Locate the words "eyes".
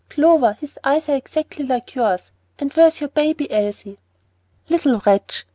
0.83-1.07